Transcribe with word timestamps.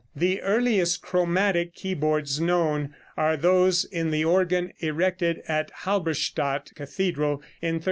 The 0.15 0.41
earliest 0.41 1.03
chromatic 1.03 1.75
keyboards 1.75 2.39
known 2.41 2.95
are 3.15 3.37
those 3.37 3.85
in 3.85 4.09
the 4.09 4.25
organ 4.25 4.71
erected 4.79 5.43
at 5.47 5.69
Halberstadt 5.83 6.71
cathedral 6.73 7.33
in 7.61 7.75
1361. 7.75 7.79